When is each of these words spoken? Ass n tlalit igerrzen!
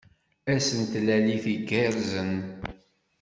Ass 0.53 0.69
n 0.79 0.81
tlalit 0.91 1.45
igerrzen! 1.53 2.33